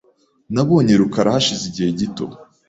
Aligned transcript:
Nabonye 0.53 0.93
rukara 1.01 1.29
hashize 1.35 1.63
igihe 1.67 1.89
gito. 1.99 2.25